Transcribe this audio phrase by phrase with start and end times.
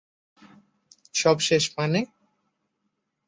[1.15, 1.99] সব শেষ মানে?